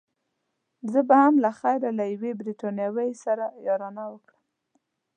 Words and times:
زه 0.91 0.99
به 1.07 1.15
هم 1.23 1.35
له 1.43 1.51
خیره 1.59 1.89
له 1.97 2.05
یوې 2.13 2.31
بریتانوۍ 2.41 3.11
سره 3.23 3.45
یارانه 3.67 4.03
وکړم. 4.11 4.41